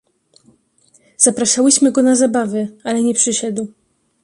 [1.17, 3.67] "Zapraszałyśmy go na zabawy, ale nie przyszedł."